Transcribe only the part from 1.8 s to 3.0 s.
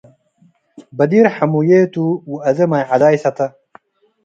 ቱ ወአዜ ማይ